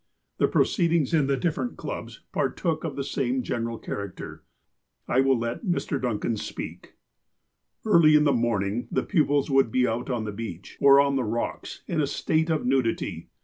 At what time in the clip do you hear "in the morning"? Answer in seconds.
8.15-8.87